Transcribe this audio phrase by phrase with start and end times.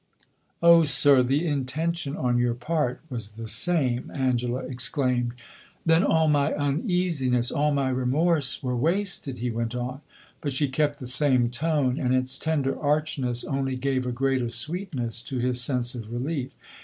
[0.63, 5.33] "Oh, sir, the intention on your part was the same!" Angela exclaimed.
[5.85, 10.01] "Then all my uneasiness, all my remorse, were wasted?" he went on.
[10.41, 15.21] But she kept the same tone, and its tender archness only gave a greater sweetness
[15.21, 16.53] to his sense of relief.